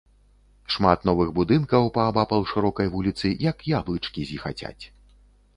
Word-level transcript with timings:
Шмат 0.75 1.03
новых 1.09 1.29
будынкаў 1.39 1.85
паабапал 1.97 2.41
шырокай 2.53 2.87
вуліцы, 2.97 3.35
як 3.51 3.57
яблычкі 3.77 4.29
зіхацяць. 4.31 4.79